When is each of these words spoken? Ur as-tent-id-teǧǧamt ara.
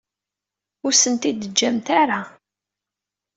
Ur 0.85 0.93
as-tent-id-teǧǧamt 0.93 1.87
ara. 2.01 2.19